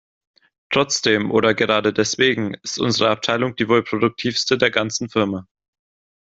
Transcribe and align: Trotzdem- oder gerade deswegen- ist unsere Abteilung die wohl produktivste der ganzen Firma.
Trotzdem- 0.71 1.29
oder 1.31 1.53
gerade 1.53 1.93
deswegen- 1.93 2.55
ist 2.63 2.79
unsere 2.79 3.11
Abteilung 3.11 3.55
die 3.55 3.69
wohl 3.69 3.83
produktivste 3.83 4.57
der 4.57 4.71
ganzen 4.71 5.09
Firma. 5.09 5.45